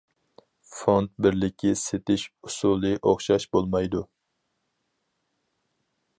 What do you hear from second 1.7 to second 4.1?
سېتىش ئۇسۇلى ئوخشاش بولمايدۇ.